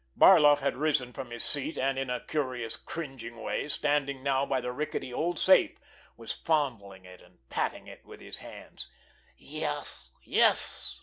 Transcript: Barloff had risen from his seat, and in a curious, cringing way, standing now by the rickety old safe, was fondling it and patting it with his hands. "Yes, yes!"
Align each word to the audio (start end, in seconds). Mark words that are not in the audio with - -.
Barloff 0.17 0.61
had 0.61 0.77
risen 0.77 1.13
from 1.13 1.29
his 1.29 1.43
seat, 1.43 1.77
and 1.77 1.99
in 1.99 2.09
a 2.09 2.25
curious, 2.25 2.75
cringing 2.75 3.39
way, 3.39 3.67
standing 3.67 4.23
now 4.23 4.47
by 4.47 4.59
the 4.59 4.71
rickety 4.71 5.13
old 5.13 5.37
safe, 5.37 5.77
was 6.17 6.31
fondling 6.33 7.05
it 7.05 7.21
and 7.21 7.47
patting 7.49 7.85
it 7.85 8.03
with 8.03 8.19
his 8.19 8.39
hands. 8.39 8.87
"Yes, 9.37 10.09
yes!" 10.23 10.97